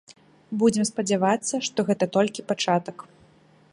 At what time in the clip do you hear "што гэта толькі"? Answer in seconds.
1.67-2.47